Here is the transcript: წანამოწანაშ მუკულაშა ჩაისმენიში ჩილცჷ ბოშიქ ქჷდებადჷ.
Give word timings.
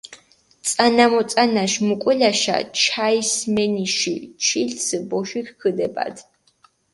წანამოწანაშ 0.67 1.73
მუკულაშა 1.87 2.55
ჩაისმენიში 2.85 4.15
ჩილცჷ 4.45 4.97
ბოშიქ 5.09 5.47
ქჷდებადჷ. 5.59 6.21